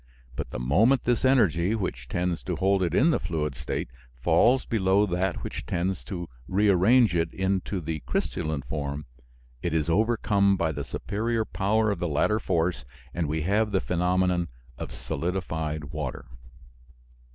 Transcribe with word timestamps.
But 0.35 0.49
the 0.49 0.57
moment 0.57 1.03
this 1.03 1.23
energy, 1.23 1.75
which 1.75 2.07
tends 2.09 2.41
to 2.45 2.55
hold 2.55 2.81
it 2.81 2.95
in 2.95 3.11
the 3.11 3.19
fluid 3.19 3.53
state, 3.53 3.91
falls 4.19 4.65
below 4.65 5.05
that 5.05 5.43
which 5.43 5.63
tends 5.67 6.03
to 6.05 6.27
rearrange 6.47 7.15
it 7.15 7.31
into 7.31 7.79
the 7.79 7.99
crystalline 8.07 8.63
form, 8.63 9.05
it 9.61 9.75
is 9.75 9.91
overcome 9.91 10.57
by 10.57 10.71
the 10.71 10.83
superior 10.83 11.45
power 11.45 11.91
of 11.91 11.99
the 11.99 12.07
latter 12.07 12.39
force, 12.39 12.83
and 13.13 13.27
we 13.27 13.43
have 13.43 13.71
the 13.71 13.79
phenomenon 13.79 14.47
of 14.75 14.91
solidified 14.91 15.91
water. 15.91 16.25